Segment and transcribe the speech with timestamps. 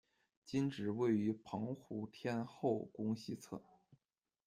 [0.47, 3.61] 今址位于澎湖天后宫西侧。